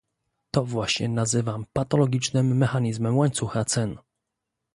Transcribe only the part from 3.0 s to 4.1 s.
łańcucha cen